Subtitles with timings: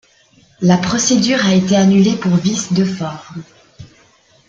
[0.61, 3.43] La procédure a été annulée pour vice de forme.